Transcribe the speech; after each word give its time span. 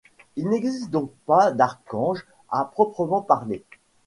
Il 0.35 0.49
n'existe 0.49 0.89
donc 0.89 1.11
pas 1.27 1.51
d'archange 1.51 2.25
à 2.49 2.65
proprement 2.65 3.21
parler. 3.21 3.63